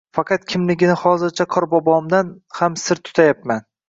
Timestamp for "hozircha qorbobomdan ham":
1.01-2.79